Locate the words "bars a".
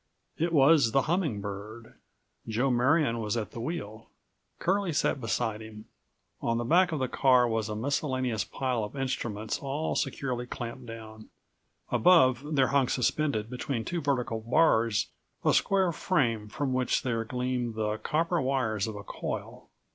14.41-15.53